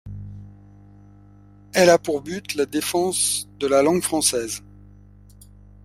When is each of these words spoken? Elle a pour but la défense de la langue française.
Elle 1.75 1.91
a 1.91 1.99
pour 1.99 2.21
but 2.21 2.55
la 2.55 2.65
défense 2.65 3.47
de 3.59 3.67
la 3.67 3.83
langue 3.83 4.01
française. 4.01 4.63